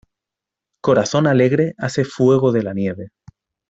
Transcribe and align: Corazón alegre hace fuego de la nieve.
Corazón 0.81 1.27
alegre 1.27 1.75
hace 1.77 2.05
fuego 2.05 2.51
de 2.51 2.63
la 2.63 2.73
nieve. 2.73 3.09